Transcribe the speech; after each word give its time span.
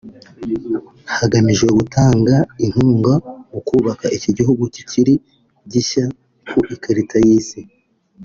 hagamijwe 1.17 1.69
gutanga 1.79 2.35
inkunga 2.65 3.13
mu 3.51 3.59
kubaka 3.67 4.05
iki 4.17 4.29
gihugu 4.37 4.63
kikiri 4.75 5.13
gishya 5.71 6.05
ku 6.49 6.59
ikarita 6.75 7.17
y’isi 7.25 7.59